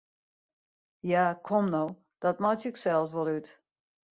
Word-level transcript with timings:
Ja, 1.09 1.25
kom 1.49 1.69
no, 1.75 1.83
dat 2.25 2.41
meitsje 2.43 2.67
ik 2.71 2.81
sels 2.83 3.13
wol 3.15 3.29
út! 3.37 3.47